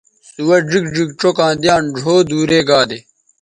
سوہ 0.31 0.57
ڙیگ 0.69 0.85
ڙیگ 0.93 1.09
چوکاں 1.19 1.53
دیان 1.61 1.83
ڙھؤ 1.95 2.15
دور 2.29 2.49
گا 2.69 2.79
دے 2.89 2.99